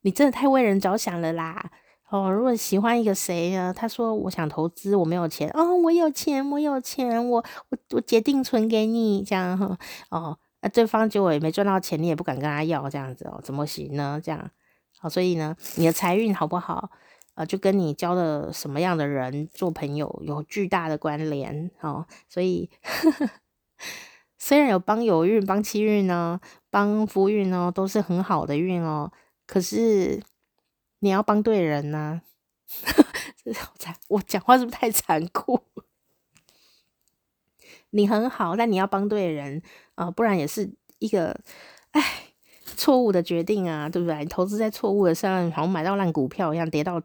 [0.01, 1.71] 你真的太为人着想了啦！
[2.09, 3.71] 哦，如果喜欢一个谁呢？
[3.71, 9.77] 他说我想投资，我没有钱哦，我有钱，我有钱，我我我决定存给你，这样哈
[10.09, 10.39] 哦。
[10.61, 14.21] 那对方结果也没赚到钱，你也不敢跟他要这样子哦，怎么行呢？
[14.23, 14.51] 这样
[14.99, 16.91] 好，所以呢，你的财运好不好，
[17.33, 22.05] 呃，就跟你交的什么样的人做朋友有巨大的关联哦。
[22.29, 22.69] 所以
[24.37, 29.11] 虽然有帮友运、帮妻运呢、帮夫运呢，都是很好的运哦，
[29.47, 30.21] 可是
[30.99, 32.21] 你要帮对人呢、
[32.95, 33.05] 啊。
[34.09, 35.59] 我讲话是不是太残酷？
[37.89, 39.63] 你很好，但你要帮对人
[40.05, 41.39] 啊、不然也是一个
[41.91, 42.01] 哎
[42.63, 44.17] 错误的决定啊，对不对？
[44.19, 47.01] 你投资在错误的上，好像买到烂股票一样，跌到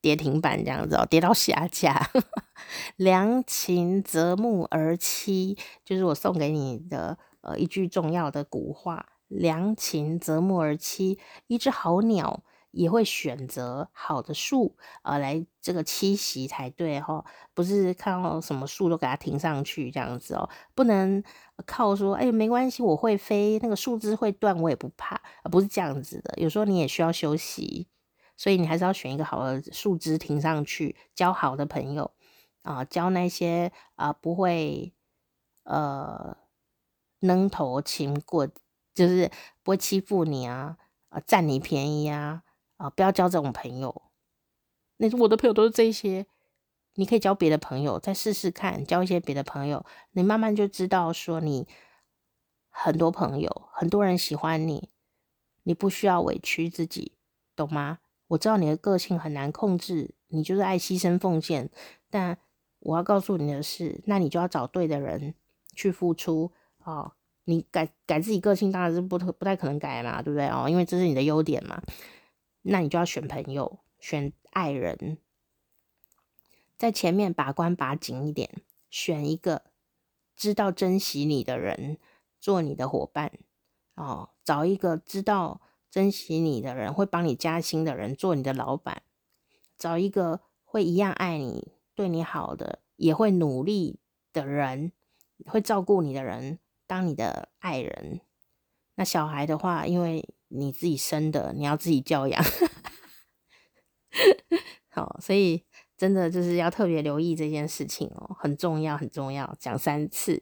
[0.00, 2.10] 跌停板这样子哦，跌到下架。
[2.96, 12.44] 良禽择木而栖，就是我送给你的呃一句重要的古话：良禽择木而栖，一只好鸟。
[12.74, 21.22] 也会选择好的树，呃，来这个栖息才对哈，不是看到什么树都给它停上去这样子哦，不能
[21.66, 26.34] 靠说，哎，没关系，我会飞，那个树枝会断，我也不怕，不是这样子的。
[26.36, 27.86] 有时候你也需要休息，
[28.36, 32.10] 所以你还是要选一个好的树枝停上去，交好的朋友
[32.62, 34.92] 啊、交那些啊、不会
[35.62, 36.36] 呃
[37.20, 38.48] 扔头轻过，
[38.92, 39.30] 就是
[39.62, 40.76] 不会欺负你啊，
[41.10, 42.42] 啊、呃、占你便宜啊。
[42.76, 44.02] 啊，不要交这种朋友。
[44.96, 46.26] 那我的朋友都是这些，
[46.94, 51.66] 你可以交别的朋友，再试试看，交一些别的朋友，你慢慢就知道说你
[52.70, 54.90] 很多朋友，很多人喜欢你，
[55.64, 57.16] 你不需要委屈自己，
[57.56, 57.98] 懂吗？
[58.28, 61.70] 我知道你的个性很难控制，你就是爱牺牲奉献，
[62.08, 62.38] 但
[62.80, 65.34] 我要告诉你的是，那你就要找对的人
[65.74, 66.52] 去付出
[66.84, 67.12] 哦。
[67.44, 70.66] 你改改自己个性当然是不不太可能改嘛，对不对哦？
[70.68, 71.82] 因为这是你的优点嘛。
[72.66, 75.18] 那你就要选朋友，选爱人，
[76.76, 79.64] 在前面把关把紧一点，选一个
[80.34, 81.98] 知道珍惜你的人
[82.40, 83.32] 做你的伙伴。
[83.94, 89.02] 哦，找一个知道珍惜你的人，会帮你加薪的人做你的老板，
[89.78, 94.00] 找一个会一样爱你、对你好的，也会努力
[94.32, 94.90] 的人，
[95.46, 98.20] 会照顾你的人当你的爱人。
[98.96, 102.44] 那小孩的话，因为你自己生的，你要自己教养。
[104.90, 105.64] 好，所以
[105.96, 110.40] 真的就是要特别留意这件事情哦，很重要，很重要，讲三次。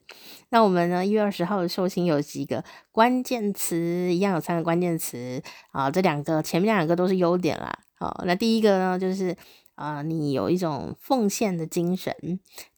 [0.51, 5.91] 那我们呢，一月二十号的寿星有几个关键词，一样有三个关键词啊。
[5.91, 7.73] 这两个前面两个都是优点啦。
[7.95, 9.35] 好，那第一个呢，就是
[9.75, 12.15] 啊，你有一种奉献的精神，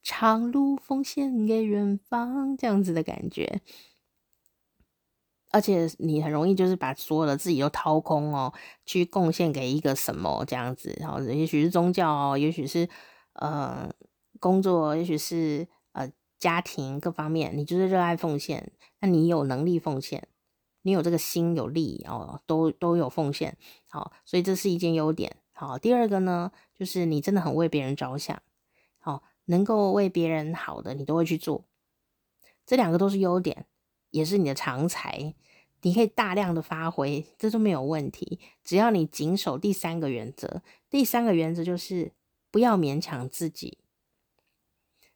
[0.01, 3.59] 长路奉献给远方，这样子的感觉。
[5.55, 8.53] 而且你很容易就是把所有的自己都掏空哦，
[8.85, 12.89] 去贡献给一个什么这样子，然后也许是宗教哦，也许是
[13.35, 13.89] 呃
[14.41, 20.27] 工作，也许是呃家庭各方面，你就是热爱奉献，那你有能力奉献，
[20.81, 25.37] 你有这个心有力哦，都都有奉献，好，所以这是一件优点。
[25.53, 28.41] 好，第二个呢，就是你真的很为别人着想，
[28.99, 31.63] 好，能够为别人好的，你都会去做。
[32.65, 33.65] 这两个都是优点，
[34.15, 35.35] 也是你的长才，
[35.81, 38.39] 你可以大量的发挥，这都没有问题。
[38.63, 42.13] 只要你谨守第三个原则，第三个原则就是
[42.49, 43.79] 不要勉强自己。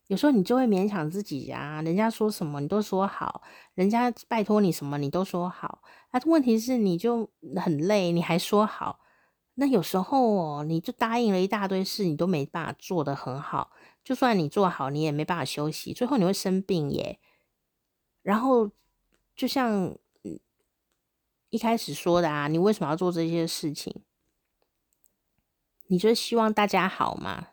[0.08, 3.42] 有时候你就会勉强自己呀，人家说什么你都说好，
[3.74, 9.00] 人家拜托你什么你都说好，啊，问题是你就很累，你还说好。
[9.54, 13.72] 那有时候哦，你就答应了一大堆事，你都没办法做得很好。
[14.04, 17.20] 就算你做好，你也没办法休息，最后你会生病耶。
[18.22, 18.70] 然后，
[19.40, 19.96] 就像
[21.50, 24.02] 一开始说的啊，你为什么要做这些事情？
[25.88, 27.48] 你就是希望大家好嘛？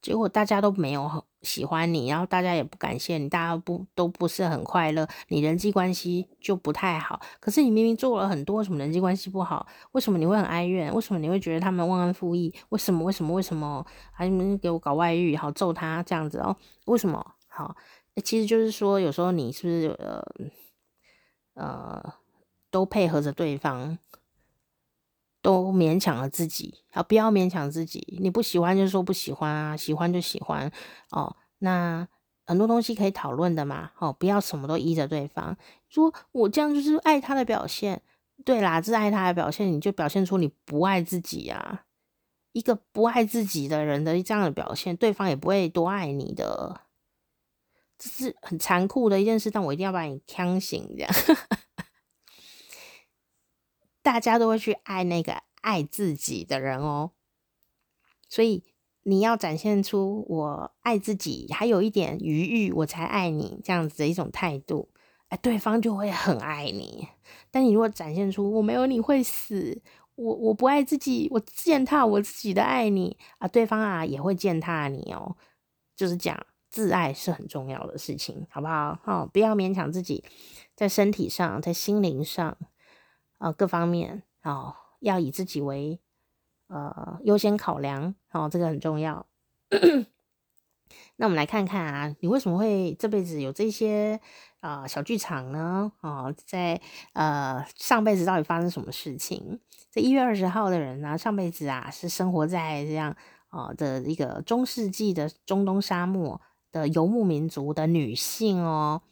[0.00, 7.20] 结果大家都没有很喜欢你，然后大家也不感谢你，大家不都不是很快乐，你人际关系就不太好。
[7.40, 9.66] 可是你明明做了很多，为什么人际关系不好？
[9.90, 10.94] 为什么你会很哀怨？
[10.94, 12.54] 为什么你会觉得他们忘恩负义？
[12.68, 13.04] 为什么？
[13.04, 13.34] 为什么？
[13.34, 15.34] 为什么还没给我搞外遇？
[15.34, 16.56] 好揍他这样子哦？
[16.84, 17.34] 为什么？
[17.48, 17.76] 好，
[18.22, 20.24] 其实就是说，有时候你是不是呃
[21.54, 22.14] 呃
[22.70, 23.98] 都配合着对方？
[25.40, 28.16] 都勉强了自己，好，不要勉强自己。
[28.20, 30.70] 你不喜欢就说不喜欢啊，喜欢就喜欢
[31.10, 31.34] 哦。
[31.58, 32.06] 那
[32.46, 35.56] 很多东西可以讨论的嘛，哦，不要什么都依着对方。
[35.88, 38.02] 说我这样就是爱他的表现，
[38.44, 41.86] 对啦，这是爱他的表现，你就表现出你不爱自己啊。
[42.52, 46.82] 一个不爱自己的人的这样的表现，对方也不会多爱你的。
[48.02, 51.14] 这是很残酷的一件事，但我一定要把你呛醒，这样。
[54.02, 57.12] 大家都会去爱那个爱自己的人哦，
[58.28, 58.64] 所以
[59.04, 64.88] 你要展现出我爱自己，还有一点余裕，我才爱你这样子的一种态度，
[65.28, 67.06] 哎，对方就会很爱你。
[67.52, 69.80] 但你如果展现出我没有你会死，
[70.16, 75.36] 我我不爱自己，我践踏我自己的爱你啊，对方啊也会践踏你哦。
[75.94, 78.98] 就是讲自爱是很重要的事情，好不好？
[79.04, 80.24] 哦，不要勉强自己，
[80.74, 82.56] 在身体上，在心灵上。
[83.38, 86.00] 啊、各方面哦，要以自己为
[86.68, 89.26] 呃优先考量，哦，这个很重要。
[91.16, 94.20] 那我们来看看啊，你为什么会这辈子有这些
[94.60, 95.90] 啊、小剧场呢？
[96.02, 96.80] 哦，在
[97.14, 99.58] 呃上辈子到底发生什么事情？
[99.90, 103.16] 这一月二十号的人呢，上辈子啊是生活在这样
[103.48, 106.40] 啊、的一个中世纪的中东沙漠
[106.72, 109.02] 的游牧民族的女性哦，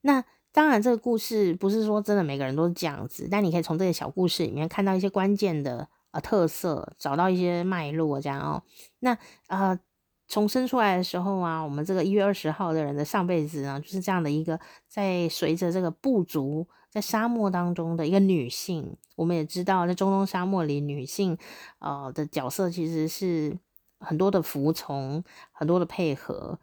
[0.00, 0.24] 那。
[0.50, 8.60] 当然，这个故事不是说真的每个人都是这样子，但你可以从这个小故事里面看到一些关键的呃特色，找到一些脉络，这样哦。
[8.98, 9.78] 那呃，
[10.26, 18.96] 重生出来的时候啊，我们这个一月二十号的人的上辈子呢，就是这样的一个在随着这个部族在沙漠当中的一个女性。
[19.14, 21.38] 我们也知道，在中东沙漠里，女性
[21.78, 23.56] 呃的角色其实是
[23.98, 26.58] 很多的服从，很多的配合。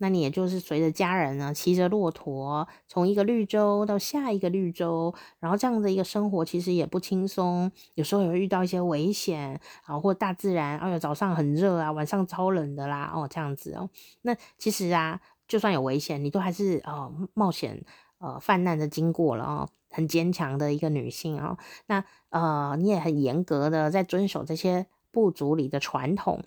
[0.00, 13.90] 那你也就是随着家人呢，骑着骆驼，从一个绿洲到下一个绿洲，然后这样的一个生活其实也不轻松，有时候也会遇到一些危险啊，或大自然，哎呦，早上很热啊，晚上超冷的啦，哦，这样子哦。
[14.22, 17.84] 那其实啊，就算有危险，你都还是哦冒险
[18.18, 21.58] 呃泛滥的经过了哦，很坚强的一个女性哦。
[21.86, 26.44] 那呃，你也很严格的在遵守这些部族里的传统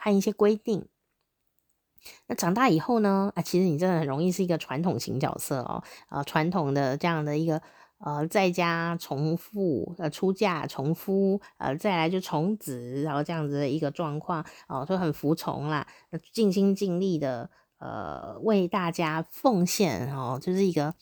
[0.00, 0.88] 和一些规定。
[2.28, 3.30] 那长大以后呢？
[3.34, 7.60] 啊，其实你真的很容易是一个传统型角色哦，呃，传统的这样的一个
[7.98, 15.86] 呃，在家从父，呃，出嫁从夫，呃，再来就从子，然后这样子的一个状况哦，就很服从啦，
[16.32, 20.94] 尽心尽力的呃，为大家奉献哦，就是一个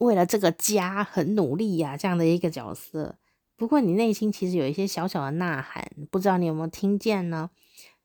[0.00, 3.16] 为了这个家很努力呀，这样的一个角色。
[3.56, 7.50] 不过你内心其实有一些小小的呐喊，不知道你有没有听见呢？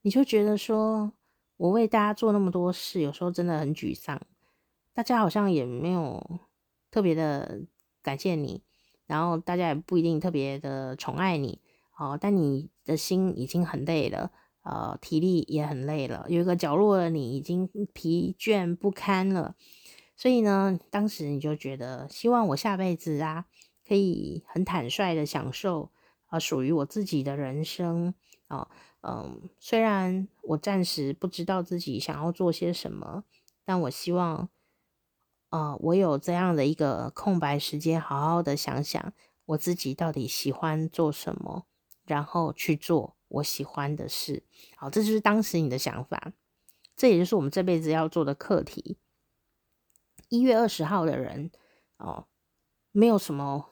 [0.02, 1.12] 你就觉得说，
[1.58, 4.22] 我为大家做那么多事，有时候真的很沮丧。
[4.94, 6.40] 大家好像也没有
[6.92, 7.62] 特别的
[8.04, 8.64] 感谢你，
[9.08, 11.60] 然后大家也不一定特别的宠爱你，
[11.98, 14.32] 哦，但你的心已经很累了，
[14.62, 19.56] 呃，体力也很累了，有一个角落的你已经疲倦不堪了。
[20.16, 23.46] 所以呢，当时你就觉得，希望我下辈子啊，
[23.90, 25.92] 可以很坦率的享受
[26.28, 28.14] 啊，属于我自己的人生，
[28.46, 28.70] 啊。
[29.02, 33.24] 嗯，虽然我暂时不知道自己想要做些什么，
[33.66, 34.50] 但我希望，
[35.50, 39.14] 呃，我有这样的一个空白时间，好好的想想
[39.46, 41.66] 我自己到底喜欢做什么，
[42.06, 44.44] 然后去做我喜欢的事。
[44.76, 46.34] 好，这就是当时你的想法，
[46.96, 48.98] 这也就是我们这辈子要做的课题。
[50.28, 51.50] 一月二十号的人，
[51.98, 52.28] 哦，
[52.92, 53.69] 没有什么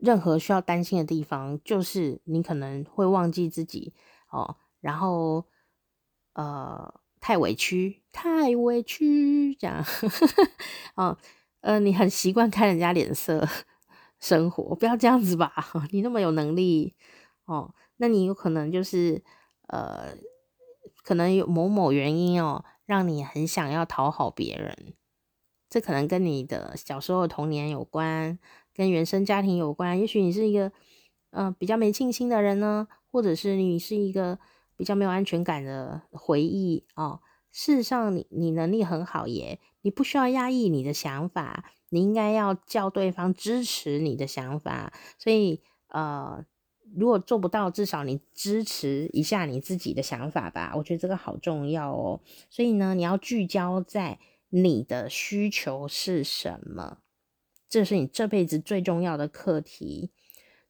[0.00, 3.94] 任何需要担心的地方，就是你可能会忘记自己
[4.30, 5.46] 哦，然后
[6.32, 9.84] 呃太委屈，太委屈这样，
[10.96, 11.16] 哦
[11.60, 13.46] 呃你很习惯看人家脸色
[14.18, 15.52] 生活，不要这样子吧，
[15.90, 16.96] 你那么有能力
[17.44, 19.22] 哦，那你有可能就是
[19.66, 20.14] 呃
[21.02, 24.94] 可能有某某原因哦，让你很想要讨好别人。
[25.68, 28.40] 这可能跟你的小时候童年有关，
[28.74, 29.98] 跟原生家庭有关。
[29.98, 30.72] 也许你是一个，
[31.30, 34.38] 呃，比较没信心的人呢，或者是你是一个
[34.76, 37.20] 比较没有安全感的回忆哦。
[37.50, 44.92] 事实上你，你你能力很好耶，你不需要压抑你的想法，你应该要叫对方支持你的想法。
[45.18, 46.44] 所以，呃，
[46.96, 50.74] 如果做不到，至少你支持一下你自己的想法吧。
[50.76, 52.20] 我觉得这个好重要哦。
[52.48, 54.18] 所以呢，你要聚焦在。
[54.52, 56.98] 你的需求是什么？
[57.70, 60.10] 这是你这辈子最重要的课题。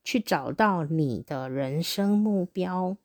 [0.03, 2.97] 去找到你的人生目标，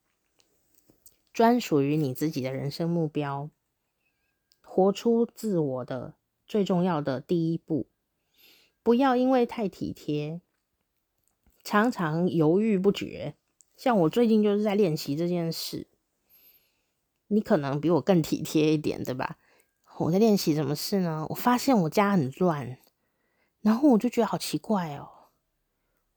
[1.33, 3.49] 专属于你自己的人生目标，
[4.61, 6.15] 活出自我的
[6.47, 7.87] 最重要的第一步。
[8.81, 10.39] 不要因为太体贴，
[11.65, 13.35] 常常犹豫不决。
[13.75, 15.87] 像我最近就是在练习这件事。
[17.27, 19.37] 你可能比我更体贴一点，对吧？
[19.97, 21.27] 我在练习什么事呢？
[21.29, 22.77] 我发现我家很乱，
[23.65, 25.09] 然后我就觉得好奇怪哦，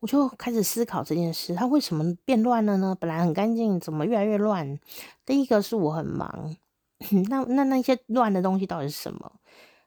[0.01, 2.95] 我就开始思考这件事，它为什么变乱了呢？
[3.01, 4.79] 本来很干净，怎么越来越乱？
[5.25, 6.55] 第一个是我很忙，
[7.31, 9.33] 那那那些乱的东西到底是什么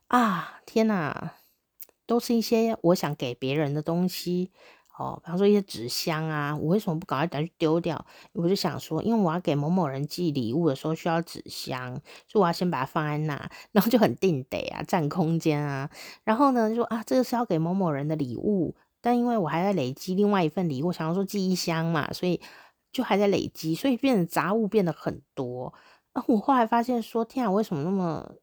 [0.07, 0.59] 啊？
[0.65, 1.35] 天哪，
[2.07, 4.49] 都是一些我想给别人的东西。
[5.01, 8.05] 哦，比方说一些纸箱啊，我为什么不赶快拿去丢掉？
[8.33, 11.93] 我就想说，因为我要给某某人寄礼物的时候需要纸箱，
[12.27, 15.89] 所以我要先把它放在那，然后就很定得啊，占空间啊。
[16.23, 22.39] 然后呢，就说啊，这个是要给某某人的礼物，但因为我还在累积另外一份礼物，想要说寄一箱嘛，所以
[22.91, 25.73] 就还在累积，所以变成杂物变得很多。
[26.13, 28.35] 啊， 我后来发现说，天啊，为什么那么？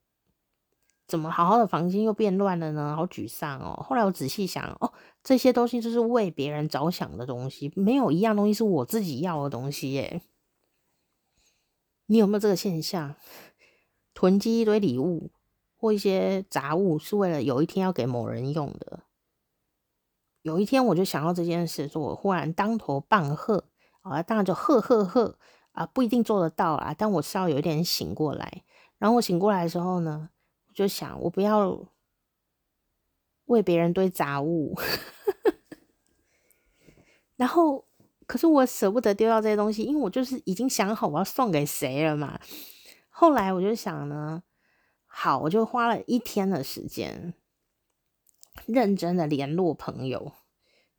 [1.09, 2.95] 怎么好好的房间又变乱了呢？
[2.95, 3.83] 好沮丧哦。
[3.83, 4.93] 后来我仔细想，哦，
[5.25, 10.21] 这些东西就是为别人着想的东西，没有一样东西是我自己要的东西耶。
[12.07, 13.17] 你有没有这个现象？
[14.15, 15.31] 囤积一堆礼物
[15.77, 19.01] 或一些杂物，是为了有一天要给某人用的。
[20.43, 23.65] 有一天我就想到这件事，说我忽然当头棒喝
[24.03, 25.39] 啊，当然就喝喝喝
[25.73, 28.65] 啊，不一定做得到啊，但我稍微有一点醒过来。
[28.99, 30.31] 然后我醒过来的时候呢，
[30.79, 31.91] 就想我不要
[33.47, 34.79] 为别人堆杂物，
[37.35, 37.85] 然后
[38.29, 42.39] 可是我舍不得丢掉这些东西，因为我就是已经想好我要送给谁了嘛。
[43.09, 44.45] 后来我就想呢，
[45.05, 47.35] 好，我就花了一天的时间，
[48.67, 50.31] 认真的联络朋友。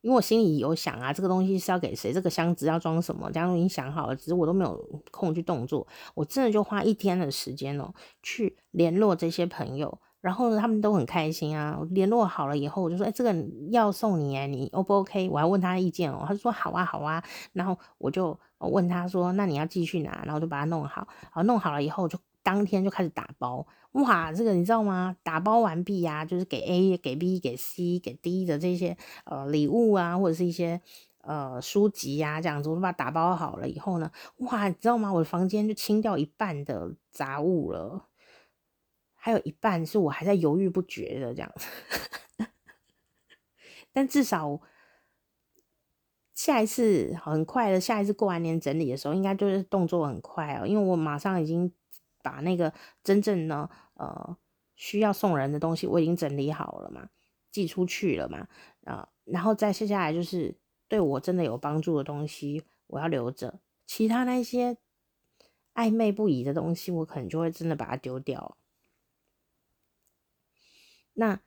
[0.02, 2.14] 因为我心里有想啊，这个东西是要给谁？
[2.14, 3.30] 这个箱子要装什么？
[3.32, 5.86] 这样已经想好了，只是我都没有空去动作。
[6.16, 7.94] 我真的就花一天的时间哦，
[8.24, 11.80] 去联络这些朋友，然后呢，他们都很开心啊。
[11.92, 13.36] 联络好了以后，我就说：“哎，这个
[13.72, 17.24] 要送你哎，你 O 不 OK？” 我还问他意见哦，他就说：“好啊，好啊。”
[17.54, 22.18] 然后我就问他说：“那你要继续拿？”然后我就把它弄好，好弄好了以后就。
[22.42, 25.16] 当天就开始打包，哇，这个你知道吗？
[25.24, 30.80] 打包完毕呀、啊，就是给 A、给 B、给 C、给 D 的这些呃礼物啊，或者是一些
[31.22, 35.12] 呃书籍呀、啊，这样子，我都把它打包好了以后呢，哇，你知道吗？
[35.12, 38.06] 我的房间就清掉一半的杂物了，
[39.16, 41.68] 还有一半是我还在犹豫不决的这样子，
[43.92, 44.62] 但至少
[46.36, 51.74] 下一次很快的，下一次过完年整理的时候，应该就是动作很快哦，因为我马上已经。
[52.30, 52.72] 把那个
[53.04, 54.38] 真正呢，呃，
[54.76, 57.10] 需要送人的东西我已经整理好了嘛，
[57.52, 58.48] 寄出去了嘛，
[58.86, 60.56] 啊、然后再接下来就是
[60.88, 64.78] 对我真的有帮助的东西，我要留着，其他那些
[65.74, 68.58] 暧昧不已的东西，我可能就会真的把它丢掉。
[71.14, 71.40] 那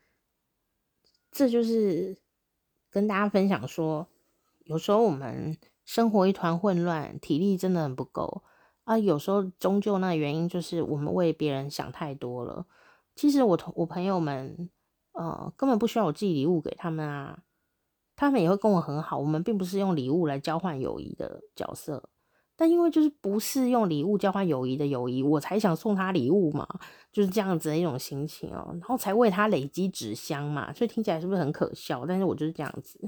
[1.30, 2.18] 这就是
[2.90, 4.08] 跟大家分享说，
[4.64, 8.42] 有时候我们生活一团混乱，体力真的很不够。
[8.84, 12.66] 啊，有时候终究那原因就是我们为别人想太多了。
[13.14, 14.68] 其实我同我朋友们，
[15.12, 17.38] 呃，根本不需要我寄礼物给他们啊，
[18.16, 19.18] 他们也会跟我很好。
[19.18, 22.08] 我们并不是用礼物来交换友谊的角色，
[22.56, 26.66] 但因为就是不是用礼物交换友谊的友谊，我才想送他礼物嘛，
[27.12, 32.04] 就是这样子的一种心情哦，然后才为他累积纸箱嘛，所以听起来是不是很可笑？
[32.06, 32.98] 但是我就是这样子，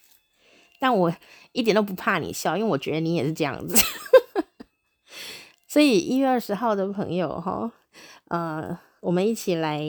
[0.78, 1.12] 但我
[1.52, 3.74] 一点都不怕你笑，因为我觉得你也是这样子。
[5.70, 7.70] 所以一月二十号的朋友哈，
[8.26, 9.80] 呃，我们一起来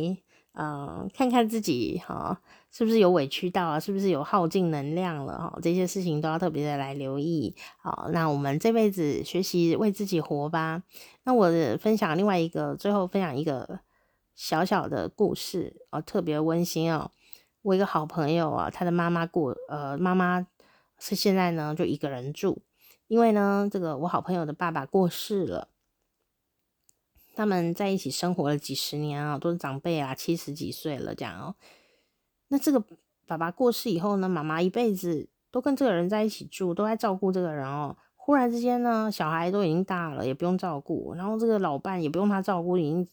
[0.53, 3.79] 嗯，看看自己哈，是不是有委屈到啊？
[3.79, 5.39] 是不是有耗尽能量了？
[5.39, 7.55] 哈，这些事情都要特别的来留意。
[7.81, 10.83] 好，那我们这辈子学习为自己活吧。
[11.23, 13.79] 那我分享另外一个，最后分享一个
[14.35, 17.09] 小小的故事哦，特别温馨哦。
[17.63, 20.45] 我一个好朋友啊，他的妈妈过，呃，妈妈
[20.99, 22.61] 是现在呢就一个人住，
[23.07, 25.69] 因为呢，这个我好朋友的爸爸过世了。
[27.33, 31.55] 他们在一起生活了几十年啊，都是长辈啊，七十几岁了这样哦。
[32.49, 32.83] 那这个
[33.25, 37.97] 爸爸过世以后呢，妈妈一辈子都跟这个人在一起住，都在照顾这个人哦。
[38.15, 43.07] 忽然之间呢，小孩都已经大了，也不用照顾，然后这个老伴也不用他照顾，已经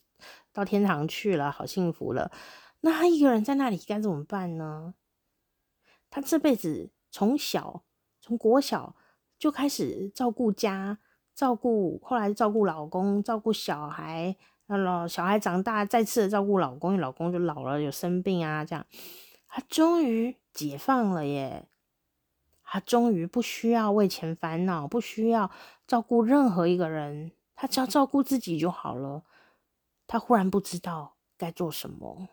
[0.52, 2.30] 到天堂去了，好幸福了。
[2.80, 4.94] 那他一个人在那里该怎么办呢？
[6.10, 7.84] 他这辈子从小
[8.20, 8.96] 从国小
[9.38, 10.98] 就开始照顾家。
[11.38, 14.34] 照顾，后来照顾老公，照顾小孩，
[14.66, 18.84] 老小孩长大，再次的照顾老公，因为老公就老了，有生病啊，这样，
[19.46, 21.68] 他终于解放了耶！
[22.64, 25.48] 他终于不需要为钱烦恼，不需要
[25.86, 29.22] 照顾任何一个人，他只要照顾自己就好了。
[30.08, 32.26] 他忽然不知道该做什么，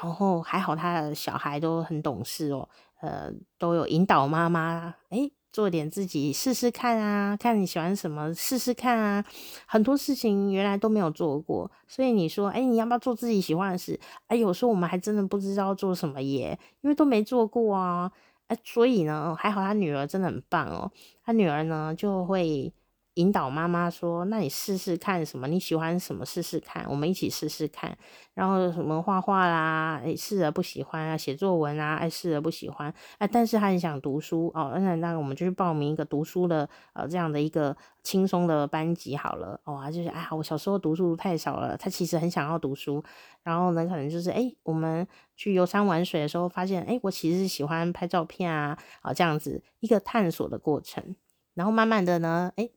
[0.00, 2.68] 然后还好他的小孩都很懂事哦，
[3.00, 9.24] 呃，都有引导妈妈，诶做点自己试试看啊，看你喜欢什么，试试看啊。
[9.66, 13.98] 很多事情原来都没有做过，所以你说，哎，你要不要做自己喜欢的事？
[14.28, 18.10] 哎，有时候我们还真的不知道做什么耶，因为都没做过啊。
[18.48, 20.90] 哎，所以呢，还好他女儿真的很棒哦，
[21.24, 22.72] 他女儿呢就会。
[23.14, 25.48] 引导妈妈说：“那你试试看什么？
[25.48, 26.24] 你喜欢什么？
[26.24, 27.96] 试试看，我们一起试试看。
[28.34, 32.92] 然后什么画画啦，哎，试了不喜欢啊；写作文啊，哎，试了不喜欢。
[33.18, 34.72] 哎，但是他很想读书哦。
[34.76, 39.60] 那那我们就去报名一个读书的呃这样的一个轻松的班级好了。
[39.64, 41.76] 哦，就是哎，我小时候读书太少了。
[41.76, 43.02] 他其实很想要读书。
[43.42, 51.16] 然后呢，可能就是哎，我们去游山玩水的时候，发现哎，我其实是喜欢拍照片啊，啊，这样子一个探索的过程。
[51.54, 52.70] 然后慢慢的呢，哎。”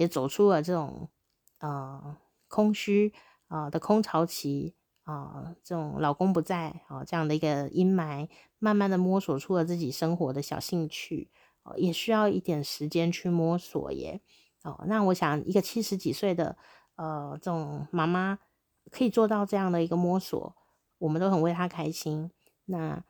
[0.00, 1.10] 也走出了这种
[1.58, 2.16] 呃
[2.48, 3.12] 空虚
[3.48, 11.30] 啊、呃、的空巢期啊、呃，这种老公不在啊、呃、这样的一个阴霾，慢慢的摸索出了自己生活的小兴趣，
[11.64, 14.22] 呃、也需要一点时间去摸索耶。
[14.62, 16.56] 哦、那我想一个七十几岁的
[16.96, 18.38] 呃这种妈妈
[18.90, 20.56] 可以做到这样的一个摸索，
[20.96, 22.30] 我们都很为她开心。
[22.64, 23.04] 那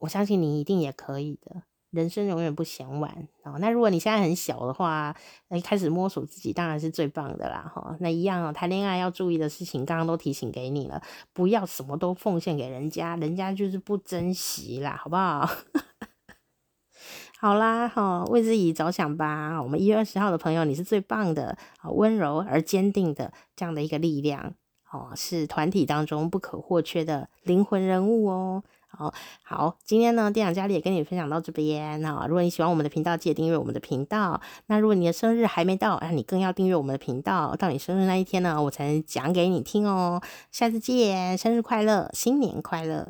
[0.00, 1.62] 我相信你一定也可以的。
[1.94, 3.56] 人生永远不嫌晚哦。
[3.58, 5.14] 那如果你现在很小的话，
[5.48, 7.96] 那开始摸索自己当然是最棒的啦哈。
[8.00, 11.00] 那一样哦，谈恋爱要注意的事情，刚刚都提醒给你了，
[11.32, 15.48] 不要什么都奉献给人家，人家就是不珍惜啦，好不好？
[17.38, 19.62] 好啦哈，为自己着想吧。
[19.62, 21.58] 我们一月二十号的朋友，你是最棒的，
[21.92, 24.54] 温柔而坚定的这样的一个力量
[24.90, 28.62] 哦，是团体当中不可或缺的灵魂人物哦。
[28.96, 32.26] 好好，今天呢，店长佳丽也跟你分享到这边哈。
[32.28, 34.40] 如果你喜欢我们的频道，记得订阅我们的频道。
[34.66, 37.54] 那如果你的生日还没到，那你更要订阅我们的频道。
[37.56, 40.20] 到你生日那一天呢，我才能讲给你听哦。
[40.50, 43.08] 下次见，生日快乐，新年快乐。